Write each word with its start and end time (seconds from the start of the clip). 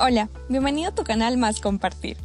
Hola, 0.00 0.30
bienvenido 0.48 0.90
a 0.90 0.94
tu 0.94 1.02
canal 1.02 1.38
Más 1.38 1.60
Compartir. 1.60 2.18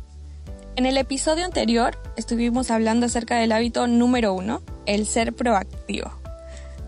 En 0.75 0.85
el 0.85 0.95
episodio 0.95 1.43
anterior 1.43 1.97
estuvimos 2.17 2.69
hablando 2.69 3.07
acerca 3.07 3.37
del 3.37 3.51
hábito 3.51 3.87
número 3.87 4.35
uno, 4.35 4.61
el 4.85 5.07
ser 5.07 5.33
proactivo. 5.33 6.11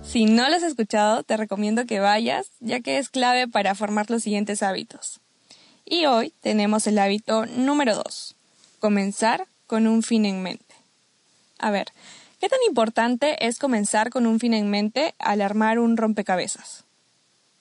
Si 0.03 0.25
no 0.25 0.47
lo 0.47 0.55
has 0.55 0.61
escuchado, 0.61 1.23
te 1.23 1.37
recomiendo 1.37 1.87
que 1.87 1.99
vayas, 1.99 2.51
ya 2.59 2.81
que 2.81 2.99
es 2.99 3.09
clave 3.09 3.47
para 3.47 3.73
formar 3.73 4.11
los 4.11 4.21
siguientes 4.21 4.61
hábitos. 4.61 5.21
Y 5.85 6.05
hoy 6.05 6.33
tenemos 6.41 6.85
el 6.85 6.99
hábito 6.99 7.47
número 7.47 7.95
dos, 7.95 8.35
comenzar 8.79 9.47
con 9.65 9.87
un 9.87 10.03
fin 10.03 10.23
en 10.23 10.43
mente. 10.43 10.75
A 11.57 11.71
ver, 11.71 11.87
¿qué 12.39 12.47
tan 12.47 12.59
importante 12.67 13.47
es 13.47 13.57
comenzar 13.57 14.11
con 14.11 14.27
un 14.27 14.39
fin 14.39 14.53
en 14.53 14.69
mente 14.69 15.15
al 15.17 15.41
armar 15.41 15.79
un 15.79 15.97
rompecabezas? 15.97 16.84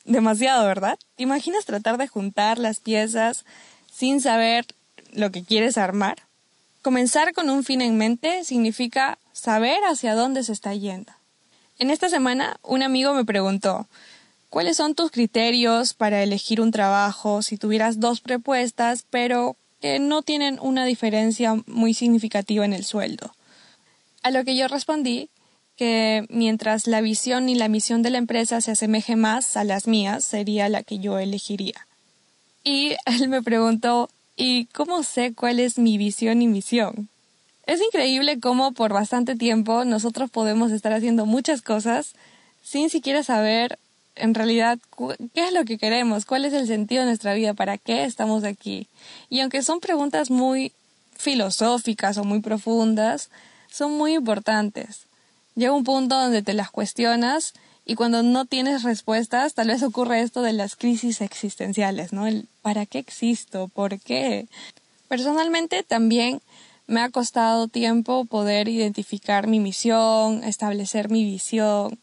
Demasiado, 0.05 0.67
¿verdad? 0.67 0.99
¿Te 1.17 1.23
imaginas 1.23 1.65
tratar 1.65 1.99
de 1.99 2.09
juntar 2.09 2.59
las 2.59 2.81
piezas 2.81 3.45
sin 3.93 4.21
saber 4.21 4.67
lo 5.13 5.31
que 5.31 5.45
quieres 5.45 5.79
armar? 5.79 6.23
Comenzar 6.83 7.33
con 7.33 7.51
un 7.51 7.65
fin 7.65 7.81
en 7.81 7.97
mente 7.97 8.45
significa 8.45 9.19
saber 9.33 9.79
hacia 9.85 10.15
dónde 10.15 10.45
se 10.45 10.53
está 10.53 10.75
yendo. 10.75 11.13
En 11.79 11.91
esta 11.91 12.09
semana 12.09 12.59
un 12.63 12.83
amigo 12.83 13.15
me 13.15 13.25
preguntó 13.25 13.89
¿Cuáles 14.55 14.77
son 14.77 14.95
tus 14.95 15.11
criterios 15.11 15.95
para 15.95 16.23
elegir 16.23 16.61
un 16.61 16.71
trabajo 16.71 17.43
si 17.43 17.57
tuvieras 17.57 17.99
dos 17.99 18.21
propuestas 18.21 19.05
pero 19.11 19.57
que 19.81 19.99
no 19.99 20.23
tienen 20.23 20.61
una 20.61 20.85
diferencia 20.85 21.57
muy 21.67 21.93
significativa 21.93 22.65
en 22.65 22.73
el 22.73 22.85
sueldo? 22.85 23.35
A 24.23 24.31
lo 24.31 24.45
que 24.45 24.55
yo 24.55 24.69
respondí 24.69 25.29
que 25.77 26.27
mientras 26.29 26.87
la 26.87 27.01
visión 27.01 27.49
y 27.49 27.55
la 27.55 27.69
misión 27.69 28.03
de 28.03 28.11
la 28.11 28.19
empresa 28.19 28.61
se 28.61 28.73
asemeje 28.73 29.17
más 29.17 29.57
a 29.57 29.65
las 29.65 29.87
mías, 29.87 30.25
sería 30.25 30.69
la 30.69 30.83
que 30.83 30.99
yo 30.99 31.19
elegiría. 31.19 31.87
Y 32.63 32.95
él 33.07 33.29
me 33.29 33.43
preguntó, 33.43 34.09
¿y 34.37 34.67
cómo 34.67 35.03
sé 35.03 35.35
cuál 35.35 35.61
es 35.61 35.79
mi 35.79 35.99
visión 35.99 36.43
y 36.43 36.49
misión? 36.49 37.09
Es 37.67 37.81
increíble 37.81 38.41
cómo 38.41 38.73
por 38.73 38.93
bastante 38.93 39.37
tiempo 39.37 39.85
nosotros 39.85 40.31
podemos 40.31 40.71
estar 40.71 40.93
haciendo 40.93 41.25
muchas 41.25 41.63
cosas 41.63 42.15
sin 42.63 42.91
siquiera 42.91 43.23
saber 43.23 43.79
en 44.17 44.35
realidad 44.35 44.79
qué 45.35 45.47
es 45.49 45.53
lo 45.53 45.65
que 45.65 45.79
queremos, 45.79 46.25
cuál 46.25 46.45
es 46.45 46.53
el 46.53 46.67
sentido 46.67 47.03
de 47.03 47.09
nuestra 47.09 47.35
vida, 47.35 47.55
para 47.55 47.79
qué 47.79 48.05
estamos 48.05 48.45
aquí. 48.45 48.87
Y 49.29 49.41
aunque 49.41 49.63
son 49.63 49.81
preguntas 49.81 50.31
muy 50.31 50.73
filosóficas 51.17 52.19
o 52.19 52.25
muy 52.25 52.41
profundas, 52.41 53.31
son 53.71 53.93
muy 53.93 54.15
importantes 54.15 55.07
llega 55.55 55.73
un 55.73 55.85
punto 55.85 56.19
donde 56.19 56.43
te 56.43 56.55
las 56.55 56.71
cuestionas 56.71 57.55
y 57.87 57.97
cuando 57.97 58.23
no 58.23 58.47
tienes 58.47 58.83
respuestas, 58.83 59.55
tal 59.55 59.69
vez 59.69 59.83
ocurre 59.83 60.21
esto 60.21 60.41
de 60.43 60.55
las 60.55 60.75
crisis 60.75 61.21
existenciales, 61.21 62.13
¿no? 62.13 62.25
¿para 62.63 62.87
qué 62.87 62.99
existo? 62.99 63.69
¿Por 63.69 64.01
qué? 64.01 64.47
Personalmente 65.09 65.83
también 65.83 66.41
me 66.87 67.01
ha 67.01 67.11
costado 67.11 67.69
tiempo 67.69 68.25
poder 68.25 68.69
identificar 68.69 69.47
mi 69.47 69.61
misión, 69.61 70.43
establecer 70.45 71.11
mi 71.11 71.25
visión. 71.25 71.99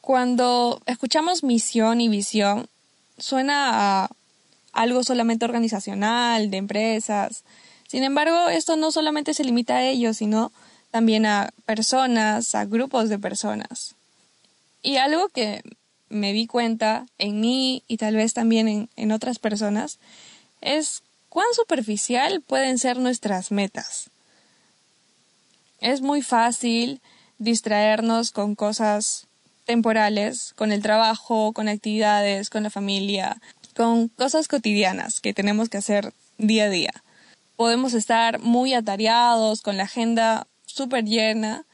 Cuando 0.00 0.80
escuchamos 0.86 1.42
misión 1.42 2.00
y 2.00 2.08
visión, 2.08 2.68
suena 3.18 4.04
a 4.04 4.10
algo 4.72 5.04
solamente 5.04 5.44
organizacional, 5.44 6.50
de 6.50 6.56
empresas. 6.56 7.42
Sin 7.88 8.04
embargo, 8.04 8.48
esto 8.48 8.76
no 8.76 8.90
solamente 8.90 9.34
se 9.34 9.44
limita 9.44 9.76
a 9.76 9.84
ello, 9.84 10.14
sino 10.14 10.50
también 10.92 11.24
a 11.24 11.50
personas, 11.64 12.54
a 12.54 12.66
grupos 12.66 13.08
de 13.08 13.18
personas. 13.18 13.96
Y 14.82 14.98
algo 14.98 15.28
que 15.30 15.62
me 16.10 16.34
di 16.34 16.46
cuenta 16.46 17.06
en 17.18 17.40
mí 17.40 17.82
y 17.88 17.96
tal 17.96 18.14
vez 18.14 18.34
también 18.34 18.90
en, 18.94 19.12
otras 19.12 19.38
personas 19.38 19.98
es 20.60 21.02
cuán 21.30 21.46
superficial 21.54 22.42
pueden 22.42 22.78
ser 22.78 22.98
nuestras 22.98 23.50
metas. 23.50 24.10
Es 25.80 26.02
muy 26.02 26.20
fácil 26.20 27.00
distraernos 27.38 28.30
con 28.30 28.54
cosas 28.54 29.26
temporales, 29.64 30.52
con 30.56 30.72
el 30.72 30.82
trabajo, 30.82 31.54
con 31.54 31.68
actividades, 31.68 32.50
con 32.50 32.64
la 32.64 32.70
familia, 32.70 33.40
con 33.74 34.08
cosas 34.08 34.46
cotidianas 34.46 35.20
que 35.20 35.32
tenemos 35.32 35.70
que 35.70 35.78
hacer 35.78 36.12
día 36.36 36.64
a 36.64 36.68
día. 36.68 36.92
Podemos 37.56 37.94
estar 37.94 38.40
muy 38.40 38.74
atareados 38.74 39.62
con 39.62 39.78
la 39.78 39.84
agenda 39.84 40.46
súper 40.72 41.04
llena. 41.04 41.64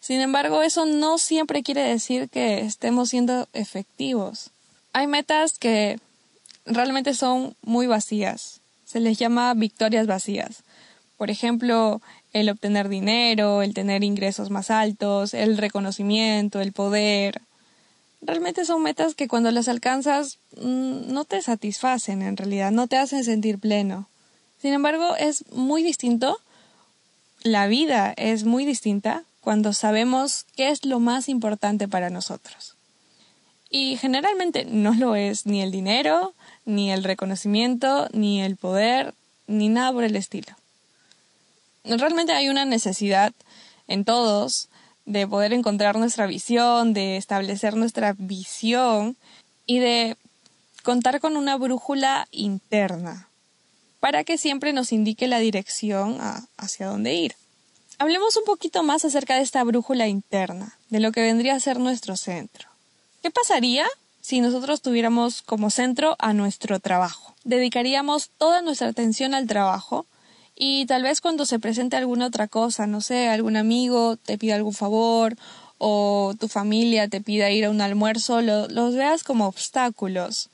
Sin 0.00 0.20
embargo, 0.20 0.62
eso 0.62 0.86
no 0.86 1.18
siempre 1.18 1.62
quiere 1.62 1.82
decir 1.82 2.28
que 2.28 2.60
estemos 2.60 3.10
siendo 3.10 3.48
efectivos. 3.52 4.50
Hay 4.92 5.06
metas 5.06 5.58
que 5.58 5.98
realmente 6.64 7.14
son 7.14 7.54
muy 7.62 7.86
vacías. 7.86 8.60
Se 8.84 9.00
les 9.00 9.18
llama 9.18 9.54
victorias 9.54 10.06
vacías. 10.06 10.62
Por 11.16 11.30
ejemplo, 11.30 12.00
el 12.32 12.50
obtener 12.50 12.88
dinero, 12.88 13.62
el 13.62 13.74
tener 13.74 14.04
ingresos 14.04 14.50
más 14.50 14.70
altos, 14.70 15.34
el 15.34 15.56
reconocimiento, 15.56 16.60
el 16.60 16.72
poder. 16.72 17.40
Realmente 18.20 18.64
son 18.64 18.82
metas 18.82 19.14
que 19.14 19.28
cuando 19.28 19.50
las 19.50 19.68
alcanzas 19.68 20.38
mm, 20.56 21.12
no 21.12 21.24
te 21.24 21.40
satisfacen 21.42 22.22
en 22.22 22.36
realidad, 22.36 22.70
no 22.70 22.86
te 22.86 22.96
hacen 22.96 23.24
sentir 23.24 23.58
pleno. 23.58 24.08
Sin 24.60 24.72
embargo, 24.72 25.16
es 25.16 25.44
muy 25.52 25.82
distinto 25.82 26.38
la 27.42 27.66
vida 27.66 28.12
es 28.16 28.44
muy 28.44 28.64
distinta 28.64 29.24
cuando 29.40 29.72
sabemos 29.72 30.46
qué 30.56 30.70
es 30.70 30.84
lo 30.84 30.98
más 30.98 31.28
importante 31.28 31.86
para 31.86 32.10
nosotros. 32.10 32.74
Y 33.70 33.96
generalmente 33.96 34.64
no 34.64 34.94
lo 34.94 35.16
es 35.16 35.46
ni 35.46 35.62
el 35.62 35.70
dinero, 35.70 36.34
ni 36.64 36.90
el 36.90 37.04
reconocimiento, 37.04 38.08
ni 38.12 38.42
el 38.42 38.56
poder, 38.56 39.14
ni 39.46 39.68
nada 39.68 39.92
por 39.92 40.04
el 40.04 40.16
estilo. 40.16 40.48
Realmente 41.84 42.32
hay 42.32 42.48
una 42.48 42.64
necesidad 42.64 43.32
en 43.86 44.04
todos 44.04 44.68
de 45.04 45.26
poder 45.28 45.52
encontrar 45.52 45.96
nuestra 45.96 46.26
visión, 46.26 46.92
de 46.92 47.16
establecer 47.16 47.76
nuestra 47.76 48.14
visión 48.18 49.16
y 49.66 49.78
de 49.78 50.16
contar 50.82 51.20
con 51.20 51.36
una 51.36 51.56
brújula 51.56 52.26
interna 52.32 53.28
para 54.00 54.24
que 54.24 54.38
siempre 54.38 54.72
nos 54.72 54.92
indique 54.92 55.26
la 55.26 55.38
dirección 55.38 56.18
hacia 56.56 56.86
dónde 56.86 57.14
ir. 57.14 57.34
Hablemos 57.98 58.36
un 58.36 58.44
poquito 58.44 58.82
más 58.82 59.04
acerca 59.04 59.36
de 59.36 59.42
esta 59.42 59.64
brújula 59.64 60.06
interna, 60.06 60.76
de 60.90 61.00
lo 61.00 61.12
que 61.12 61.22
vendría 61.22 61.54
a 61.54 61.60
ser 61.60 61.78
nuestro 61.78 62.16
centro. 62.16 62.68
¿Qué 63.22 63.30
pasaría 63.30 63.86
si 64.20 64.40
nosotros 64.40 64.82
tuviéramos 64.82 65.40
como 65.42 65.70
centro 65.70 66.14
a 66.18 66.34
nuestro 66.34 66.78
trabajo? 66.78 67.34
Dedicaríamos 67.44 68.30
toda 68.36 68.60
nuestra 68.60 68.88
atención 68.88 69.34
al 69.34 69.46
trabajo 69.46 70.04
y 70.54 70.84
tal 70.86 71.02
vez 71.02 71.20
cuando 71.20 71.46
se 71.46 71.58
presente 71.58 71.96
alguna 71.96 72.26
otra 72.26 72.48
cosa, 72.48 72.86
no 72.86 73.00
sé, 73.00 73.28
algún 73.28 73.56
amigo 73.56 74.16
te 74.16 74.36
pida 74.36 74.56
algún 74.56 74.74
favor 74.74 75.36
o 75.78 76.34
tu 76.38 76.48
familia 76.48 77.08
te 77.08 77.20
pida 77.20 77.50
ir 77.50 77.64
a 77.64 77.70
un 77.70 77.80
almuerzo, 77.80 78.40
los 78.42 78.94
veas 78.94 79.24
como 79.24 79.46
obstáculos, 79.46 80.50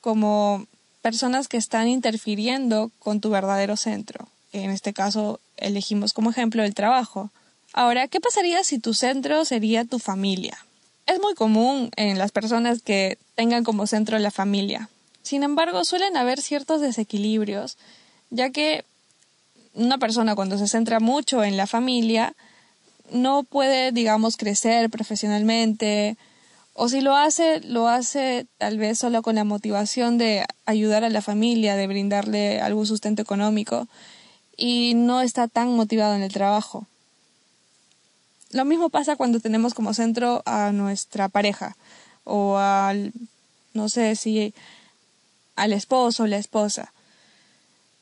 como 0.00 0.66
personas 1.06 1.46
que 1.46 1.56
están 1.56 1.86
interfiriendo 1.86 2.90
con 2.98 3.20
tu 3.20 3.30
verdadero 3.30 3.76
centro, 3.76 4.26
en 4.52 4.70
este 4.70 4.92
caso 4.92 5.38
elegimos 5.56 6.12
como 6.12 6.30
ejemplo 6.30 6.64
el 6.64 6.74
trabajo. 6.74 7.30
Ahora, 7.72 8.08
¿qué 8.08 8.18
pasaría 8.20 8.64
si 8.64 8.80
tu 8.80 8.92
centro 8.92 9.44
sería 9.44 9.84
tu 9.84 10.00
familia? 10.00 10.58
Es 11.06 11.20
muy 11.20 11.34
común 11.36 11.92
en 11.94 12.18
las 12.18 12.32
personas 12.32 12.82
que 12.82 13.18
tengan 13.36 13.62
como 13.62 13.86
centro 13.86 14.18
la 14.18 14.32
familia. 14.32 14.88
Sin 15.22 15.44
embargo, 15.44 15.84
suelen 15.84 16.16
haber 16.16 16.40
ciertos 16.40 16.80
desequilibrios, 16.80 17.78
ya 18.30 18.50
que 18.50 18.84
una 19.74 19.98
persona 19.98 20.34
cuando 20.34 20.58
se 20.58 20.66
centra 20.66 20.98
mucho 20.98 21.44
en 21.44 21.56
la 21.56 21.68
familia 21.68 22.34
no 23.12 23.44
puede, 23.44 23.92
digamos, 23.92 24.36
crecer 24.36 24.90
profesionalmente, 24.90 26.16
o 26.78 26.90
si 26.90 27.00
lo 27.00 27.16
hace, 27.16 27.60
lo 27.62 27.88
hace 27.88 28.46
tal 28.58 28.76
vez 28.76 28.98
solo 28.98 29.22
con 29.22 29.36
la 29.36 29.44
motivación 29.44 30.18
de 30.18 30.44
ayudar 30.66 31.04
a 31.04 31.08
la 31.08 31.22
familia, 31.22 31.74
de 31.74 31.86
brindarle 31.86 32.60
algún 32.60 32.86
sustento 32.86 33.22
económico 33.22 33.88
y 34.58 34.92
no 34.94 35.22
está 35.22 35.48
tan 35.48 35.74
motivado 35.74 36.14
en 36.14 36.22
el 36.22 36.34
trabajo. 36.34 36.86
Lo 38.50 38.66
mismo 38.66 38.90
pasa 38.90 39.16
cuando 39.16 39.40
tenemos 39.40 39.72
como 39.72 39.94
centro 39.94 40.42
a 40.44 40.70
nuestra 40.70 41.28
pareja 41.28 41.76
o 42.24 42.58
al, 42.58 43.14
no 43.72 43.88
sé 43.88 44.14
si 44.14 44.52
al 45.56 45.72
esposo 45.72 46.24
o 46.24 46.26
la 46.26 46.36
esposa. 46.36 46.92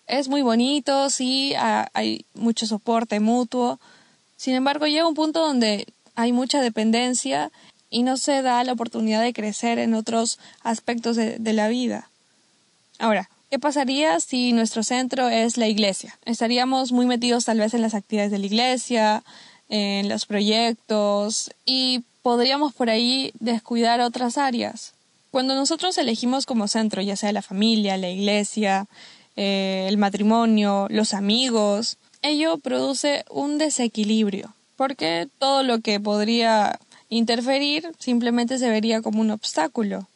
Es 0.08 0.26
muy 0.26 0.42
bonito, 0.42 1.10
sí, 1.10 1.54
hay 1.56 2.26
mucho 2.34 2.66
soporte 2.66 3.20
mutuo. 3.20 3.78
Sin 4.36 4.56
embargo, 4.56 4.88
llega 4.88 5.06
un 5.06 5.14
punto 5.14 5.46
donde 5.46 5.86
hay 6.16 6.32
mucha 6.32 6.60
dependencia 6.60 7.52
y 7.90 8.02
no 8.02 8.16
se 8.16 8.42
da 8.42 8.64
la 8.64 8.72
oportunidad 8.72 9.22
de 9.22 9.32
crecer 9.32 9.78
en 9.78 9.94
otros 9.94 10.38
aspectos 10.62 11.16
de, 11.16 11.52
la 11.52 11.68
vida. 11.68 12.10
Ahora, 12.98 13.30
¿qué 13.50 13.58
pasaría 13.58 14.18
si 14.20 14.52
nuestro 14.52 14.82
centro 14.82 15.28
es 15.28 15.56
la 15.56 15.68
iglesia? 15.68 16.18
Estaríamos 16.24 16.92
muy 16.92 17.06
metidos 17.06 17.44
tal 17.44 17.58
vez 17.58 17.74
en 17.74 17.82
las 17.82 17.94
actividades 17.94 18.32
de 18.32 18.38
la 18.38 18.46
iglesia, 18.46 19.24
en 19.68 20.08
los 20.08 20.26
proyectos 20.26 21.50
y 21.64 22.02
podríamos 22.22 22.72
por 22.72 22.90
ahí 22.90 23.32
descuidar 23.38 24.00
otras 24.00 24.38
áreas. 24.38 24.94
Cuando 25.30 25.54
nosotros 25.54 25.98
elegimos 25.98 26.46
como 26.46 26.68
centro, 26.68 27.02
ya 27.02 27.16
sea 27.16 27.32
la 27.32 27.42
familia, 27.42 27.96
la 27.96 28.08
iglesia, 28.08 28.86
eh, 29.36 29.86
el 29.88 29.98
matrimonio, 29.98 30.86
los 30.90 31.12
amigos, 31.12 31.98
ello 32.22 32.58
produce 32.58 33.24
un 33.28 33.58
desequilibrio, 33.58 34.54
porque 34.76 35.28
todo 35.38 35.62
lo 35.62 35.80
que 35.80 36.00
podría 36.00 36.78
interferir 37.18 37.92
simplemente 37.98 38.58
se 38.58 38.68
vería 38.68 39.02
como 39.02 39.20
un 39.20 39.30
obstáculo. 39.30 40.08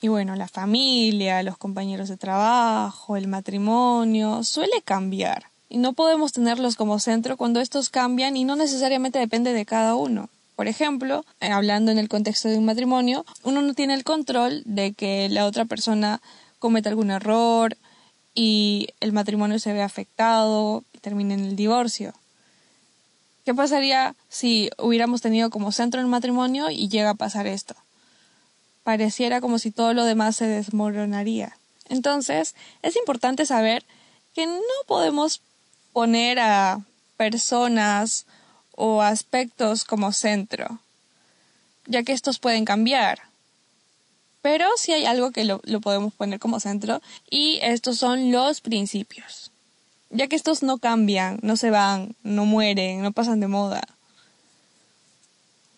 Y 0.00 0.08
bueno, 0.08 0.36
la 0.36 0.46
familia, 0.46 1.42
los 1.42 1.58
compañeros 1.58 2.08
de 2.08 2.16
trabajo, 2.16 3.16
el 3.16 3.26
matrimonio, 3.26 4.44
suele 4.44 4.80
cambiar. 4.84 5.46
Y 5.68 5.78
no 5.78 5.92
podemos 5.92 6.32
tenerlos 6.32 6.76
como 6.76 6.98
centro 6.98 7.36
cuando 7.36 7.60
estos 7.60 7.90
cambian 7.90 8.36
y 8.36 8.44
no 8.44 8.56
necesariamente 8.56 9.18
depende 9.18 9.52
de 9.52 9.66
cada 9.66 9.96
uno. 9.96 10.28
Por 10.54 10.66
ejemplo, 10.66 11.24
eh, 11.40 11.50
hablando 11.50 11.90
en 11.90 11.98
el 11.98 12.08
contexto 12.08 12.48
de 12.48 12.58
un 12.58 12.64
matrimonio, 12.64 13.24
uno 13.42 13.62
no 13.62 13.74
tiene 13.74 13.94
el 13.94 14.04
control 14.04 14.62
de 14.64 14.92
que 14.92 15.28
la 15.28 15.46
otra 15.46 15.64
persona 15.64 16.20
cometa 16.58 16.88
algún 16.88 17.10
error 17.10 17.76
y 18.34 18.88
el 19.00 19.12
matrimonio 19.12 19.58
se 19.58 19.72
ve 19.72 19.82
afectado 19.82 20.84
y 20.92 20.98
termine 20.98 21.34
en 21.34 21.44
el 21.44 21.56
divorcio. 21.56 22.12
¿Qué 23.48 23.54
pasaría 23.54 24.14
si 24.28 24.68
hubiéramos 24.76 25.22
tenido 25.22 25.48
como 25.48 25.72
centro 25.72 26.02
el 26.02 26.06
matrimonio 26.06 26.68
y 26.68 26.90
llega 26.90 27.08
a 27.08 27.14
pasar 27.14 27.46
esto? 27.46 27.74
Pareciera 28.84 29.40
como 29.40 29.58
si 29.58 29.70
todo 29.70 29.94
lo 29.94 30.04
demás 30.04 30.36
se 30.36 30.46
desmoronaría. 30.46 31.56
Entonces, 31.88 32.54
es 32.82 32.94
importante 32.96 33.46
saber 33.46 33.86
que 34.34 34.44
no 34.46 34.60
podemos 34.86 35.40
poner 35.94 36.38
a 36.40 36.82
personas 37.16 38.26
o 38.72 39.00
aspectos 39.00 39.84
como 39.84 40.12
centro, 40.12 40.80
ya 41.86 42.02
que 42.02 42.12
estos 42.12 42.38
pueden 42.40 42.66
cambiar. 42.66 43.22
Pero 44.42 44.68
sí 44.76 44.92
hay 44.92 45.06
algo 45.06 45.30
que 45.30 45.46
lo, 45.46 45.62
podemos 45.80 46.12
poner 46.12 46.38
como 46.38 46.60
centro 46.60 47.00
y 47.30 47.60
estos 47.62 47.96
son 47.96 48.30
los 48.30 48.60
principios, 48.60 49.47
ya 50.10 50.26
que 50.28 50.36
estos 50.36 50.62
no 50.62 50.78
cambian, 50.78 51.38
no 51.42 51.56
se 51.56 51.70
van, 51.70 52.14
no 52.22 52.44
mueren, 52.44 53.02
no 53.02 53.12
pasan 53.12 53.40
de 53.40 53.48
moda, 53.48 53.86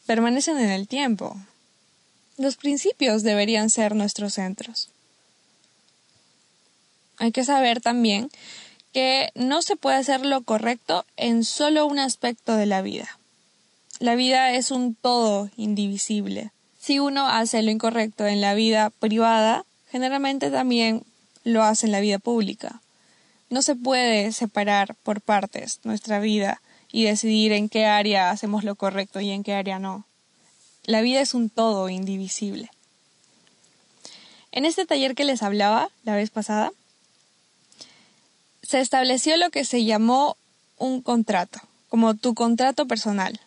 permanecen 0.06 0.58
en 0.58 0.70
el 0.70 0.88
tiempo. 0.88 1.36
Los 2.36 2.56
principios 2.56 3.22
deberían 3.22 3.70
ser 3.70 3.94
nuestros 3.94 4.34
centros. 4.34 4.88
Hay 7.18 7.32
que 7.32 7.44
saber 7.44 7.80
también 7.80 8.30
que 8.92 9.30
no 9.34 9.62
se 9.62 9.76
puede 9.76 9.98
hacer 9.98 10.24
lo 10.24 10.42
correcto 10.42 11.04
en 11.16 11.44
solo 11.44 11.86
un 11.86 11.98
aspecto 11.98 12.56
de 12.56 12.66
la 12.66 12.82
vida. 12.82 13.18
La 13.98 14.14
vida 14.14 14.52
es 14.52 14.70
un 14.70 14.94
todo 14.94 15.50
indivisible. 15.56 16.50
Si 16.80 16.98
uno 16.98 17.28
hace 17.28 17.62
lo 17.62 17.70
incorrecto 17.70 18.26
en 18.26 18.40
la 18.40 18.54
vida 18.54 18.88
privada, 18.88 19.66
generalmente 19.90 20.50
también 20.50 21.04
lo 21.44 21.62
hace 21.62 21.86
en 21.86 21.92
la 21.92 22.00
vida 22.00 22.18
pública. 22.18 22.80
No 23.50 23.62
se 23.62 23.74
puede 23.76 24.32
separar 24.32 24.94
por 25.02 25.20
partes 25.20 25.80
nuestra 25.84 26.20
vida 26.20 26.62
y 26.92 27.04
decidir 27.04 27.52
en 27.52 27.68
qué 27.68 27.86
área 27.86 28.30
hacemos 28.30 28.64
lo 28.64 28.76
correcto 28.76 29.20
y 29.20 29.30
en 29.30 29.42
qué 29.42 29.54
área 29.54 29.78
no. 29.78 30.06
La 30.84 31.02
vida 31.02 31.20
es 31.20 31.34
un 31.34 31.50
todo 31.50 31.88
indivisible. 31.88 32.70
En 34.52 34.64
este 34.64 34.86
taller 34.86 35.14
que 35.14 35.24
les 35.24 35.42
hablaba 35.42 35.90
la 36.04 36.16
vez 36.16 36.30
pasada, 36.30 36.72
se 38.62 38.80
estableció 38.80 39.36
lo 39.36 39.50
que 39.50 39.64
se 39.64 39.84
llamó 39.84 40.36
un 40.78 41.02
contrato, 41.02 41.60
como 41.88 42.14
tu 42.14 42.34
contrato 42.34 42.86
personal. 42.86 43.40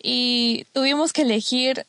Y 0.00 0.66
tuvimos 0.72 1.12
que 1.12 1.22
elegir 1.22 1.86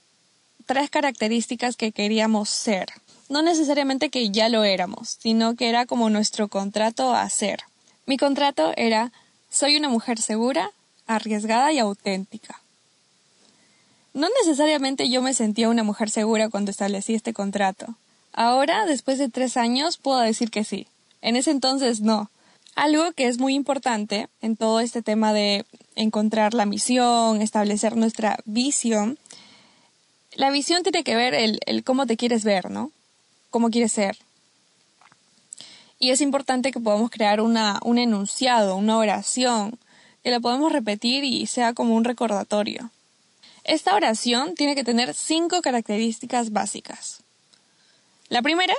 tres 0.66 0.90
características 0.90 1.76
que 1.76 1.92
queríamos 1.92 2.50
ser. 2.50 2.90
No 3.34 3.42
necesariamente 3.42 4.12
que 4.12 4.30
ya 4.30 4.48
lo 4.48 4.64
éramos, 4.64 5.18
sino 5.20 5.56
que 5.56 5.68
era 5.68 5.88
como 5.88 6.12
nuestro 6.12 6.50
contrato 6.50 7.16
a 7.16 7.28
ser. 7.32 7.62
Mi 8.06 8.16
contrato 8.16 8.74
era 8.78 9.12
soy 9.50 9.76
una 9.76 9.90
mujer 9.90 10.22
segura, 10.22 10.70
arriesgada 11.08 11.72
y 11.72 11.80
auténtica. 11.80 12.62
No 14.14 14.28
necesariamente 14.40 15.10
yo 15.10 15.24
me 15.24 15.34
sentía 15.34 15.70
una 15.70 15.82
mujer 15.82 16.12
segura 16.12 16.50
cuando 16.50 16.70
establecí 16.70 17.16
este 17.16 17.34
contrato. 17.34 17.96
Ahora, 18.34 18.86
después 18.86 19.18
de 19.18 19.30
tres 19.30 19.58
años, 19.58 19.98
puedo 19.98 20.20
decir 20.20 20.52
que 20.52 20.64
sí. 20.64 20.86
En 21.24 21.36
ese 21.36 21.50
entonces 21.50 22.02
no. 22.02 22.30
Algo 22.76 23.14
que 23.14 23.28
es 23.28 23.40
muy 23.40 23.56
importante 23.56 24.28
en 24.44 24.56
todo 24.56 24.80
este 24.80 25.02
tema 25.02 25.34
de 25.34 25.66
encontrar 25.96 26.54
la 26.54 26.68
misión, 26.68 27.42
establecer 27.42 27.98
nuestra 27.98 28.38
visión. 28.46 29.18
La 30.36 30.52
visión 30.52 30.84
tiene 30.84 31.04
que 31.04 31.16
ver 31.16 31.34
el 31.34 31.84
cómo 31.84 32.06
te 32.06 32.16
quieres 32.16 32.44
ver, 32.44 32.70
¿no? 32.70 32.92
Cómo 33.54 33.70
quieres 33.70 33.92
ser. 33.92 34.18
Y 36.00 36.10
es 36.10 36.22
importante 36.22 36.72
que 36.72 36.80
podamos 36.80 37.12
crear 37.12 37.40
una, 37.40 37.80
un 37.84 38.00
enunciado, 38.00 38.76
una 38.76 38.98
oración, 38.98 39.78
que 40.24 40.32
la 40.32 40.40
podemos 40.40 40.72
repetir 40.72 41.24
y 41.24 41.46
sea 41.46 41.74
como 41.76 41.94
un 41.94 42.04
recordatorio. 42.04 42.90
Esta 43.64 43.94
oración 43.94 44.56
tiene 44.56 44.74
que 44.74 44.84
tener 44.84 45.14
cinco 45.14 45.62
características 45.62 46.52
básicas. 46.52 47.20
La 48.30 48.42
primera 48.42 48.74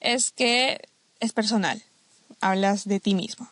es 0.00 0.32
que 0.32 0.80
es 1.20 1.32
personal 1.32 1.80
hablas 2.40 2.84
de 2.84 2.98
ti 2.98 3.14
mismo. 3.14 3.48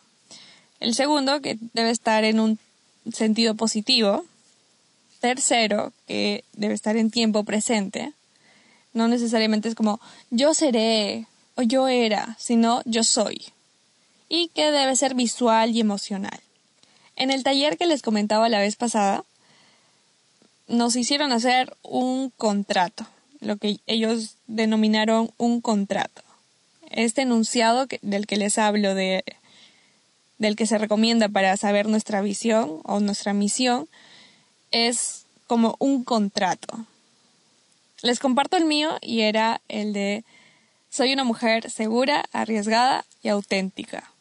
El 0.79 0.93
segundo, 0.93 1.41
que 1.41 1.57
debe 1.73 1.91
estar 1.91 2.23
en 2.25 2.39
un 2.39 2.59
sentido 3.11 3.55
positivo. 3.55 4.25
Tercero, 5.21 5.93
que 6.05 6.43
debe 6.53 6.73
estar 6.73 6.97
en 6.97 7.11
tiempo 7.11 7.43
presente. 7.43 8.13
No 8.95 9.07
necesariamente 9.07 9.69
es 9.69 9.75
como 9.75 9.99
yo 10.31 10.55
seré 10.55 11.27
o 11.53 11.61
yo 11.61 11.87
era, 11.87 12.35
sino 12.39 12.81
yo 12.85 13.03
soy. 13.03 13.45
Y 14.27 14.47
que 14.47 14.71
debe 14.71 14.95
ser 14.95 15.13
visual 15.13 15.69
y 15.69 15.79
emocional. 15.79 16.39
En 17.15 17.29
el 17.29 17.43
taller 17.43 17.77
que 17.77 17.85
les 17.85 18.01
comentaba 18.01 18.49
la 18.49 18.57
vez 18.57 18.75
pasada, 18.75 19.23
nos 20.67 20.95
hicieron 20.95 21.31
hacer 21.31 21.77
un 21.83 22.31
contrato, 22.31 23.05
lo 23.39 23.57
que 23.57 23.77
ellos 23.85 24.37
denominaron 24.47 25.29
un 25.37 25.61
contrato 25.61 26.25
este 26.95 27.23
enunciado 27.23 27.87
del 28.01 28.25
que 28.25 28.37
les 28.37 28.57
hablo, 28.57 28.95
de, 28.95 29.23
del 30.37 30.55
que 30.55 30.65
se 30.65 30.77
recomienda 30.77 31.29
para 31.29 31.55
saber 31.57 31.87
nuestra 31.87 32.21
visión 32.21 32.79
o 32.83 32.99
nuestra 32.99 33.33
misión, 33.33 33.87
es 34.71 35.25
como 35.47 35.75
un 35.79 36.03
contrato. 36.03 36.85
Les 38.05 38.19
comparto 38.19 38.55
el 38.55 38.65
mío 38.65 38.97
y 39.01 39.21
era 39.21 39.61
el 39.67 39.91
de 39.93 40.23
soy 40.89 41.11
una 41.11 41.23
mujer 41.23 41.69
segura, 41.69 42.23
arriesgada 42.31 43.03
y 43.21 43.29
auténtica. 43.29 44.11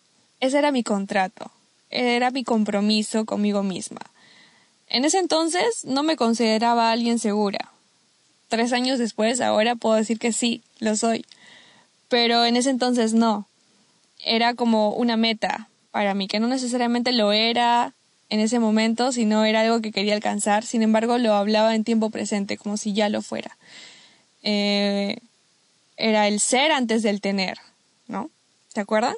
Ese 0.41 0.59
era 0.59 0.73
mi 0.73 0.83
contrato, 0.83 1.50
era 1.91 2.31
mi 2.31 2.45
compromiso 2.45 3.25
conmigo 3.26 3.62
misma. 3.62 4.00
En 4.88 5.05
ese 5.05 5.19
entonces 5.19 5.85
no 5.85 6.03
me 6.03 6.17
consideraba 6.17 6.91
alguien 6.91 7.19
segura. 7.19 7.71
Tres 8.49 8.73
años 8.73 8.99
después, 8.99 9.41
ahora 9.41 9.76
puedo 9.76 9.97
decir 9.97 10.19
que 10.19 10.33
sí, 10.33 10.62
lo 10.81 10.97
soy 10.97 11.25
pero 12.09 12.45
en 12.45 12.57
ese 12.57 12.71
entonces 12.71 13.12
no. 13.12 13.49
Era 14.25 14.55
como 14.55 14.91
una 14.91 15.17
meta 15.17 15.69
para 15.91 16.14
mí, 16.14 16.29
que 16.29 16.38
no 16.38 16.47
necesariamente 16.47 17.11
lo 17.11 17.33
era 17.33 17.93
en 18.31 18.40
ese 18.40 18.59
momento, 18.59 19.12
sino 19.12 19.45
era 19.45 19.61
algo 19.61 19.81
que 19.81 19.93
quería 19.93 20.14
alcanzar. 20.14 20.64
Sin 20.64 20.83
embargo, 20.83 21.19
lo 21.19 21.35
hablaba 21.35 21.75
en 21.75 21.85
tiempo 21.85 22.11
presente, 22.11 22.57
como 22.57 22.76
si 22.76 22.93
ya 22.93 23.09
lo 23.09 23.23
fuera. 23.23 23.57
Eh, 24.43 25.19
era 25.97 26.28
el 26.28 26.40
ser 26.40 26.73
antes 26.73 27.02
del 27.02 27.21
tener, 27.21 27.59
¿no? 28.09 28.31
¿Se 28.69 28.81
acuerdan? 28.81 29.14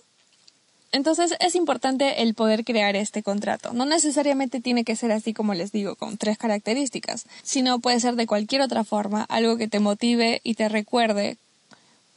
Entonces 0.93 1.35
es 1.41 1.55
importante 1.55 2.23
el 2.23 2.35
poder 2.35 2.65
crear 2.65 2.97
este 2.97 3.23
contrato. 3.23 3.73
No 3.73 3.85
necesariamente 3.87 4.61
tiene 4.61 4.85
que 4.85 4.97
ser 4.97 5.13
así 5.13 5.35
como 5.35 5.55
les 5.55 5.73
digo, 5.73 5.97
con 5.97 6.17
tres 6.17 6.39
características, 6.39 7.27
sino 7.43 7.81
puede 7.81 8.01
ser 8.01 8.17
de 8.17 8.27
cualquier 8.27 8.63
otra 8.63 8.85
forma, 8.85 9.25
algo 9.25 9.57
que 9.57 9.69
te 9.69 9.81
motive 9.81 10.41
y 10.43 10.55
te 10.55 10.69
recuerde 10.69 11.37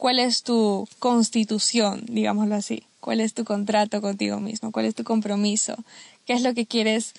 cuál 0.00 0.18
es 0.18 0.42
tu 0.42 0.88
constitución, 0.98 2.04
digámoslo 2.06 2.54
así, 2.54 2.84
cuál 3.00 3.20
es 3.20 3.34
tu 3.34 3.44
contrato 3.44 4.00
contigo 4.00 4.40
mismo, 4.40 4.72
cuál 4.72 4.86
es 4.86 4.94
tu 4.94 5.04
compromiso, 5.04 5.76
qué 6.24 6.32
es 6.32 6.40
lo 6.40 6.54
que 6.54 6.64
quieres 6.64 7.12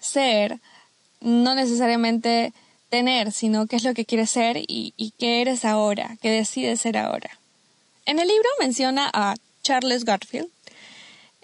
ser, 0.00 0.58
no 1.20 1.54
necesariamente 1.54 2.52
tener, 2.88 3.30
sino 3.30 3.68
qué 3.68 3.76
es 3.76 3.84
lo 3.84 3.94
que 3.94 4.04
quieres 4.04 4.30
ser 4.30 4.56
y, 4.66 5.12
qué 5.16 5.42
eres 5.42 5.64
ahora, 5.64 6.16
qué 6.20 6.28
decides 6.28 6.80
ser 6.80 6.98
ahora. 6.98 7.30
En 8.04 8.18
el 8.18 8.26
libro 8.26 8.48
menciona 8.58 9.08
a 9.14 9.36
Charles 9.62 10.04
Garfield. 10.04 10.48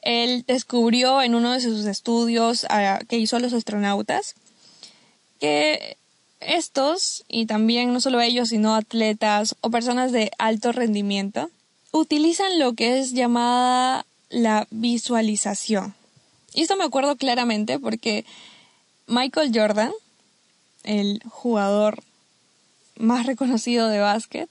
Él 0.02 0.42
descubrió 0.48 1.22
en 1.22 1.36
uno 1.36 1.52
de 1.52 1.60
sus 1.60 1.86
estudios 1.86 2.66
que 3.08 3.16
hizo 3.16 3.36
a 3.36 3.40
los 3.40 3.52
astronautas 3.52 4.34
que 5.38 5.96
estos, 6.40 7.24
y 7.28 7.46
también 7.46 7.92
no 7.92 8.00
solo 8.00 8.20
ellos, 8.20 8.48
sino 8.48 8.74
atletas 8.74 9.54
o 9.60 9.70
personas 9.70 10.12
de 10.12 10.30
alto 10.38 10.72
rendimiento, 10.72 11.50
utilizan 11.92 12.58
lo 12.58 12.72
que 12.74 12.98
es 12.98 13.12
llamada 13.12 14.06
la 14.28 14.66
visualización. 14.70 15.94
Y 16.54 16.62
esto 16.62 16.76
me 16.76 16.84
acuerdo 16.84 17.16
claramente 17.16 17.78
porque 17.78 18.24
Michael 19.06 19.52
Jordan, 19.54 19.92
el 20.84 21.22
jugador 21.28 22.02
más 22.96 23.26
reconocido 23.26 23.88
de 23.88 24.00
básquet, 24.00 24.48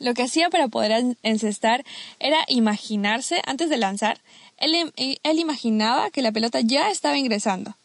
Lo 0.00 0.12
que 0.12 0.24
hacía 0.24 0.50
para 0.50 0.68
poder 0.68 1.16
encestar 1.22 1.84
era 2.18 2.44
imaginarse, 2.48 3.40
antes 3.46 3.70
de 3.70 3.78
lanzar, 3.78 4.20
él, 4.58 4.92
él 4.96 5.38
imaginaba 5.38 6.10
que 6.10 6.20
la 6.20 6.32
pelota 6.32 6.60
ya 6.60 6.90
estaba 6.90 7.16
ingresando. 7.16 7.76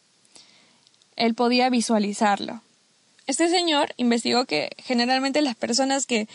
Él 1.16 1.34
podía 1.34 1.70
visualizarlo. 1.70 2.60
Este 3.30 3.48
señor 3.48 3.94
investigó 3.96 4.44
que 4.44 4.70
generalmente 4.78 5.40
las 5.40 5.54
personas 5.54 6.04
que 6.04 6.26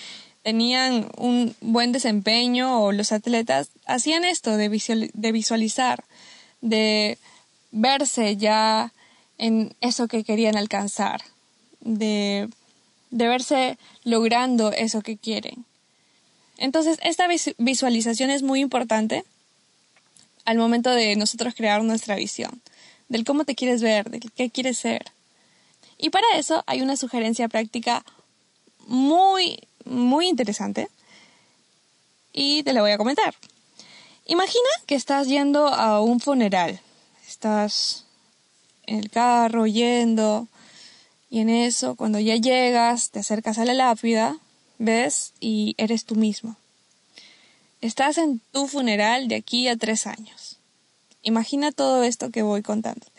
tenían 0.44 1.10
un 1.18 1.54
buen 1.60 1.92
desempeño 1.92 2.82
o 2.82 2.94
los 2.94 3.12
atletas 3.12 3.68
hacían 3.86 4.24
esto 4.24 4.56
de, 4.56 4.70
de 5.14 5.32
visualizar, 5.34 6.06
de 6.62 7.18
verse 7.72 8.38
ya 8.38 8.94
en 9.38 9.76
eso 9.82 10.08
que 10.08 10.24
querían 10.24 10.56
alcanzar, 10.56 11.22
de, 11.82 12.48
de 13.12 13.28
verse 13.28 13.78
logrando 14.06 14.72
eso 14.72 15.02
que 15.02 15.18
quieren. 15.18 15.66
Entonces, 16.58 16.98
esta 17.04 17.28
visualización 17.58 18.30
es 18.30 18.42
muy 18.42 18.62
importante 18.62 19.26
al 20.46 20.58
momento 20.58 20.92
de 20.92 21.18
nosotros 21.18 21.56
crear 21.56 21.84
nuestra 21.84 22.16
visión, 22.16 22.62
del 23.10 23.26
cómo 23.26 23.44
te 23.44 23.54
quieres 23.54 23.82
ver, 23.82 24.10
del 24.10 24.32
qué 24.32 24.50
quieres 24.50 24.78
ser. 24.78 25.12
Y 25.98 26.10
para 26.10 26.26
eso 26.36 26.64
hay 26.68 26.82
una 26.82 26.98
sugerencia 26.98 27.48
práctica 27.48 28.04
muy, 28.88 29.60
muy 29.86 30.28
interesante 30.28 30.90
y 32.34 32.64
te 32.64 32.74
la 32.74 32.82
voy 32.82 32.92
a 32.92 32.98
comentar. 32.98 33.36
Imagina 34.26 34.70
que 34.88 34.96
estás 34.96 35.28
yendo 35.28 35.68
a 35.68 36.02
un 36.02 36.20
funeral. 36.20 36.80
Estás 37.28 38.06
en 38.86 39.00
el 39.00 39.10
carro 39.10 39.68
yendo 39.68 40.48
y 41.30 41.40
en 41.40 41.50
eso, 41.50 41.96
cuando 41.96 42.20
ya 42.20 42.36
llegas, 42.36 43.12
te 43.12 43.20
acercas 43.20 43.58
a 43.58 43.66
la 43.66 43.74
lápida, 43.74 44.38
ves 44.78 45.34
y 45.40 45.76
eres 45.78 46.06
tú 46.06 46.16
mismo. 46.16 46.56
Estás 47.82 48.18
en 48.18 48.42
tu 48.52 48.68
funeral 48.68 49.28
de 49.28 49.36
aquí 49.36 49.68
a 49.68 49.76
tres 49.76 50.08
años. 50.08 50.58
Imagina 51.22 51.72
todo 51.72 52.04
esto 52.04 52.30
que 52.32 52.42
voy 52.42 52.62
contándote. 52.62 53.15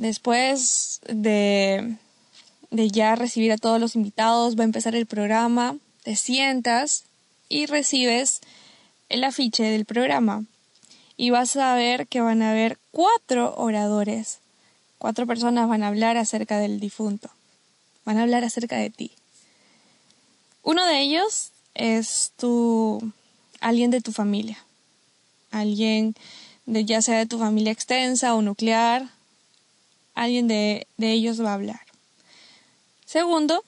Después 0.00 1.02
de 1.08 1.98
ya 2.72 3.16
recibir 3.16 3.52
a 3.52 3.58
todos 3.58 3.78
los 3.78 3.96
invitados, 3.96 4.56
va 4.56 4.62
a 4.62 4.64
empezar 4.64 4.94
el 4.94 5.04
programa, 5.04 5.76
te 6.04 6.16
sientas 6.16 7.04
y 7.50 7.66
recibes 7.66 8.40
el 9.10 9.24
afiche 9.24 9.62
del 9.62 9.84
programa. 9.84 10.46
Y 11.18 11.28
vas 11.28 11.54
a 11.56 11.74
ver 11.74 12.06
que 12.06 12.22
van 12.22 12.40
a 12.40 12.52
haber 12.52 12.78
cuatro 12.92 13.54
oradores. 13.58 14.38
Cuatro 14.96 15.26
personas 15.26 15.68
van 15.68 15.82
a 15.82 15.88
hablar 15.88 16.16
acerca 16.16 16.56
del 16.56 16.80
difunto. 16.80 17.28
Van 18.06 18.16
a 18.16 18.22
hablar 18.22 18.42
acerca 18.42 18.78
de 18.78 18.88
ti. 18.88 19.10
Uno 20.62 20.86
de 20.86 20.98
ellos 21.02 21.50
es 21.74 22.32
tu 22.38 23.12
alguien 23.60 23.90
de 23.90 24.00
tu 24.00 24.12
familia. 24.12 24.64
Alguien 25.50 26.14
de 26.64 26.86
ya 26.86 27.02
sea 27.02 27.18
de 27.18 27.26
tu 27.26 27.38
familia 27.38 27.72
extensa 27.72 28.34
o 28.34 28.40
nuclear. 28.40 29.19
Alguien 30.14 30.48
de, 30.48 30.86
de 30.96 31.12
ellos 31.12 31.42
va 31.42 31.50
a 31.50 31.54
hablar. 31.54 31.80
Segundo, 33.06 33.64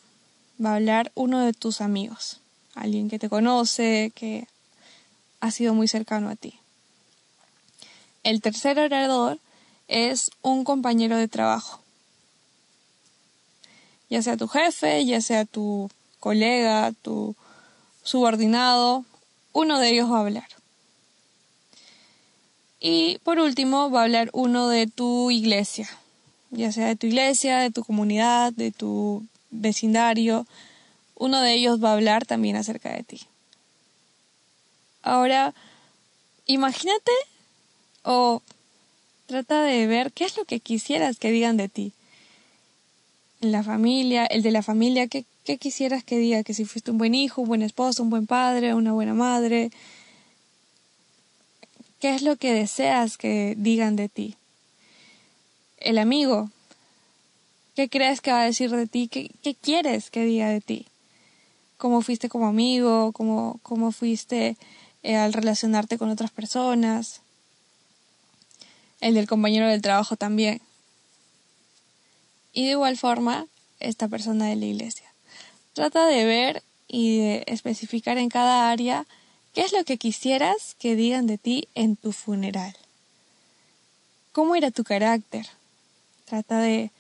va 0.65 0.73
a 0.73 0.77
hablar 0.77 1.13
uno 1.15 1.41
de 1.41 1.53
tus 1.53 1.81
amigos, 1.81 2.41
alguien 2.75 3.09
que 3.09 3.19
te 3.19 3.29
conoce, 3.29 4.13
que 4.15 4.47
ha 5.41 5.51
sido 5.51 5.75
muy 5.75 5.89
cercano 5.89 6.29
a 6.29 6.37
ti. 6.37 6.55
El 8.23 8.41
tercer 8.41 8.79
orador 8.79 9.41
es 9.89 10.31
un 10.43 10.63
compañero 10.63 11.17
de 11.17 11.27
trabajo, 11.27 11.81
ya 14.09 14.23
sea 14.23 14.37
tu 14.37 14.47
jefe, 14.47 15.05
ya 15.05 15.21
sea 15.21 15.45
tu 15.45 15.91
colega, 16.21 16.93
tu 17.03 17.35
subordinado, 18.05 19.05
uno 19.53 19.81
de 19.81 19.91
ellos 19.91 20.11
va 20.11 20.19
a 20.19 20.21
hablar. 20.21 20.49
Y 22.79 23.19
por 23.25 23.39
último 23.39 23.91
va 23.91 24.01
a 24.01 24.05
hablar 24.05 24.31
uno 24.33 24.69
de 24.69 24.87
tu 24.87 25.31
iglesia, 25.31 25.89
ya 26.53 26.71
sea 26.71 26.87
de 26.87 26.97
tu 26.97 27.07
iglesia, 27.07 27.59
de 27.59 27.71
tu 27.71 27.83
comunidad, 27.83 28.53
de 28.53 28.71
tu 28.71 29.27
vecindario, 29.51 30.47
uno 31.17 31.41
de 31.41 31.55
ellos 31.55 31.83
va 31.83 31.91
a 31.91 31.95
hablar 31.95 32.27
también 32.27 32.57
acerca 32.57 32.93
de 32.95 33.03
ti. 33.03 33.23
Ahora, 35.03 35.55
imagínate 36.47 37.13
o 38.03 38.43
trata 39.27 39.63
de 39.63 39.87
ver 39.87 40.13
qué 40.13 40.25
es 40.25 40.37
lo 40.37 40.45
que 40.45 40.61
quisieras 40.61 41.19
que 41.19 41.31
digan 41.31 41.57
de 41.57 41.69
ti. 41.69 41.93
La 43.41 43.63
familia, 43.63 44.27
el 44.27 44.43
de 44.43 44.51
la 44.53 44.63
familia, 44.63 45.09
¿qué, 45.09 45.25
qué 45.45 45.59
quisieras 45.59 46.05
que 46.05 46.19
diga? 46.19 46.45
Que 46.45 46.55
si 46.55 46.65
fuiste 46.65 46.91
un 46.91 46.99
buen 46.99 47.15
hijo, 47.15 47.43
un 47.43 47.49
buen 47.49 47.63
esposo, 47.63 48.03
un 48.03 48.11
buen 48.11 48.27
padre, 48.27 48.75
una 48.75 48.93
buena 48.93 49.15
madre. 49.15 49.71
¿Qué 51.99 52.15
es 52.15 52.23
lo 52.23 52.37
que 52.37 52.53
deseas 52.53 53.17
que 53.17 53.55
digan 53.57 53.97
de 53.97 54.09
ti? 54.09 54.37
El 55.83 55.99
amigo, 55.99 56.49
¿Qué 57.75 57.89
crees 57.89 58.21
que 58.21 58.31
va 58.31 58.43
a 58.43 58.47
decir 58.47 58.71
de 58.71 58.87
ti? 58.87 59.09
¿Qué, 59.09 59.55
quieres 59.55 60.11
que 60.11 60.25
diga 60.27 60.51
de 60.51 60.61
ti? 60.61 60.87
¿Cómo 61.79 62.03
fuiste 62.03 62.29
como 62.29 62.47
amigo? 62.47 63.13
¿Cómo, 63.13 63.93
fuiste 63.93 64.57
eh, 65.03 65.17
al 65.17 65.33
relacionarte 65.33 65.97
con 65.97 66.11
otras 66.11 66.31
personas? 66.31 67.23
El 69.01 69.15
del 69.15 69.27
compañero 69.27 69.67
del 69.69 69.81
trabajo 69.81 70.17
también. 70.17 70.61
Y 72.53 72.67
de 72.67 72.73
igual 72.73 72.99
forma, 72.99 73.47
esta 73.81 74.07
persona 74.07 74.49
de 74.49 74.57
la 74.57 74.67
iglesia. 74.67 75.11
Trata 75.73 76.07
de 76.07 76.27
ver 76.27 76.63
y 76.89 77.21
de 77.21 77.45
especificar 77.47 78.19
en 78.19 78.29
cada 78.29 78.71
área 78.71 79.07
qué 79.55 79.63
es 79.63 79.73
lo 79.73 79.83
que 79.85 79.97
quisieras 79.97 80.77
que 80.79 80.95
digan 80.95 81.27
de 81.27 81.39
ti 81.39 81.69
en 81.75 81.97
tu 81.97 82.13
funeral. 82.13 82.77
¿Cómo 84.33 84.57
era 84.57 84.71
tu 84.71 84.85
carácter? 84.85 85.49
Trata 86.33 86.61
de 86.61 86.91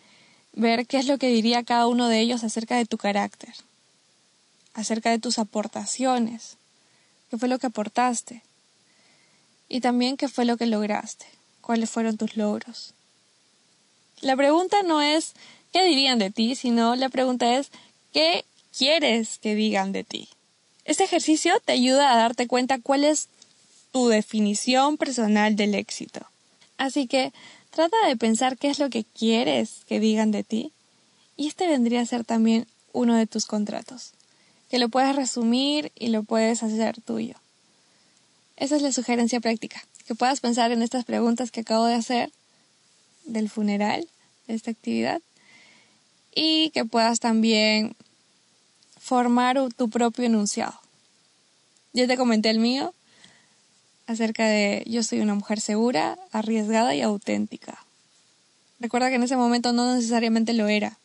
ver 0.52 0.86
qué 0.86 0.98
es 0.98 1.06
lo 1.06 1.16
que 1.16 1.28
diría 1.28 1.62
cada 1.62 1.86
uno 1.86 2.08
de 2.08 2.20
ellos 2.20 2.44
acerca 2.44 2.76
de 2.76 2.84
tu 2.84 2.98
carácter, 2.98 3.54
acerca 4.74 5.08
de 5.08 5.18
tus 5.18 5.38
aportaciones, 5.38 6.58
qué 7.30 7.38
fue 7.38 7.48
lo 7.48 7.58
que 7.58 7.68
aportaste 7.68 8.42
y 9.70 9.80
también 9.80 10.18
qué 10.18 10.28
fue 10.28 10.44
lo 10.44 10.58
que 10.58 10.66
lograste, 10.66 11.24
cuáles 11.62 11.88
fueron 11.88 12.18
tus 12.18 12.36
logros. 12.36 12.92
La 14.20 14.36
pregunta 14.36 14.82
no 14.82 15.00
es 15.00 15.32
qué 15.72 15.82
dirían 15.82 16.18
de 16.18 16.30
ti, 16.30 16.54
sino 16.54 16.94
la 16.94 17.08
pregunta 17.08 17.56
es 17.56 17.70
qué 18.12 18.44
quieres 18.76 19.38
que 19.38 19.54
digan 19.54 19.92
de 19.92 20.04
ti. 20.04 20.28
Este 20.84 21.04
ejercicio 21.04 21.58
te 21.64 21.72
ayuda 21.72 22.12
a 22.12 22.18
darte 22.18 22.46
cuenta 22.48 22.78
cuál 22.82 23.02
es 23.04 23.28
tu 23.92 24.08
definición 24.08 24.98
personal 24.98 25.56
del 25.56 25.74
éxito. 25.74 26.20
Así 26.76 27.06
que 27.06 27.32
Trata 27.72 27.96
de 28.06 28.18
pensar 28.18 28.58
qué 28.58 28.68
es 28.68 28.78
lo 28.78 28.90
que 28.90 29.04
quieres 29.04 29.80
que 29.86 29.98
digan 29.98 30.30
de 30.30 30.44
ti 30.44 30.72
y 31.38 31.48
este 31.48 31.66
vendría 31.66 32.02
a 32.02 32.06
ser 32.06 32.22
también 32.22 32.66
uno 32.92 33.16
de 33.16 33.26
tus 33.26 33.46
contratos, 33.46 34.12
que 34.68 34.78
lo 34.78 34.90
puedes 34.90 35.16
resumir 35.16 35.90
y 35.94 36.08
lo 36.08 36.22
puedes 36.22 36.62
hacer 36.62 37.00
tuyo. 37.00 37.34
Esa 38.58 38.76
es 38.76 38.82
la 38.82 38.92
sugerencia 38.92 39.40
práctica, 39.40 39.82
que 40.06 40.14
puedas 40.14 40.40
pensar 40.40 40.70
en 40.70 40.82
estas 40.82 41.06
preguntas 41.06 41.50
que 41.50 41.60
acabo 41.60 41.86
de 41.86 41.94
hacer 41.94 42.30
del 43.24 43.48
funeral, 43.48 44.06
de 44.48 44.54
esta 44.54 44.70
actividad, 44.70 45.22
y 46.34 46.68
que 46.70 46.84
puedas 46.84 47.20
también 47.20 47.96
formar 48.98 49.56
tu 49.78 49.88
propio 49.88 50.26
enunciado. 50.26 50.78
Yo 51.94 52.06
te 52.06 52.18
comenté 52.18 52.50
el 52.50 52.58
mío, 52.58 52.92
acerca 54.12 54.46
de 54.46 54.84
yo 54.86 55.02
soy 55.02 55.20
una 55.20 55.34
mujer 55.34 55.60
segura, 55.60 56.18
arriesgada 56.30 56.94
y 56.94 57.02
auténtica. 57.02 57.84
Recuerda 58.80 59.10
que 59.10 59.16
en 59.16 59.22
ese 59.22 59.36
momento 59.36 59.72
no 59.72 59.94
necesariamente 59.94 60.52
lo 60.52 60.68
era. 60.68 60.98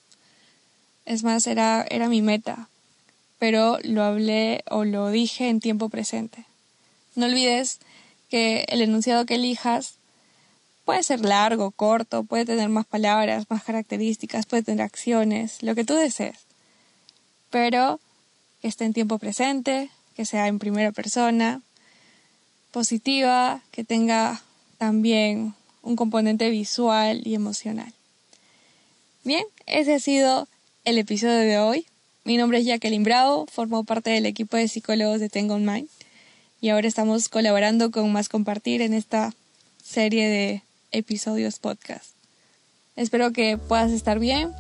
Es 1.06 1.24
más, 1.24 1.48
era, 1.48 1.86
era 1.90 2.10
mi 2.10 2.22
meta, 2.22 2.70
pero 3.40 3.78
lo 3.84 4.04
hablé 4.04 4.64
o 4.70 4.84
lo 4.84 5.10
dije 5.10 5.50
en 5.50 5.60
tiempo 5.60 5.90
presente. 5.90 6.46
No 7.16 7.26
olvides 7.26 7.80
que 8.30 8.66
el 8.70 8.82
enunciado 8.82 9.26
que 9.26 9.36
elijas 9.36 9.96
puede 10.86 11.04
ser 11.04 11.22
largo, 11.22 11.72
corto, 11.72 12.24
puede 12.24 12.46
tener 12.46 12.70
más 12.70 12.86
palabras, 12.86 13.46
más 13.50 13.64
características, 13.64 14.46
puede 14.46 14.64
tener 14.64 14.82
acciones, 14.82 15.62
lo 15.62 15.76
que 15.76 15.84
tú 15.84 15.96
desees. 15.96 16.38
Pero 17.50 18.00
que 18.62 18.68
esté 18.68 18.86
en 18.86 18.94
tiempo 18.94 19.20
presente, 19.20 19.90
que 20.16 20.26
sea 20.26 20.48
en 20.48 20.60
primera 20.60 20.92
persona, 20.92 21.62
positiva, 22.77 23.60
que 23.72 23.84
tenga 23.84 24.39
también 24.77 25.55
un 25.81 25.96
componente 25.96 26.51
visual 26.51 27.24
y 27.25 27.34
emocional. 27.34 27.91
Bien, 29.24 29.43
ese 29.65 29.96
ha 29.96 30.00
sido 30.00 30.48
el 30.86 31.00
episodio 31.00 31.39
de 31.39 31.57
hoy. 31.57 31.88
Mi 32.24 32.38
nombre 32.38 32.60
es 32.60 32.67
Jacqueline 32.67 33.03
Bravo, 33.03 33.48
formo 33.51 33.84
parte 33.84 34.12
del 34.12 34.27
equipo 34.27 34.57
de 34.57 34.67
psicólogos 34.67 35.19
de 35.19 35.27
Tengo 35.27 35.57
Mind 35.57 35.89
y 36.62 36.69
ahora 36.69 36.88
estamos 36.88 37.29
colaborando 37.29 37.89
con 37.89 38.12
Más 38.12 38.29
Compartir 38.29 38.84
en 38.84 38.93
esta 38.93 39.34
serie 39.84 40.29
de 40.29 40.62
episodios 40.91 41.57
podcast. 41.57 42.12
Espero 42.96 43.31
que 43.31 43.57
puedas 43.57 43.91
estar 43.91 44.19
bien 44.19 44.51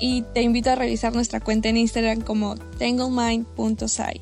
y 0.00 0.22
te 0.34 0.42
invito 0.42 0.70
a 0.70 0.74
revisar 0.74 1.14
nuestra 1.14 1.38
cuenta 1.38 1.68
en 1.68 1.76
Instagram 1.76 2.22
como 2.22 2.56
tanglemind.sci. 2.56 4.20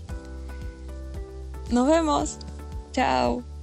Nos 1.70 1.88
vemos. 1.88 2.38
Ciao. 2.94 3.53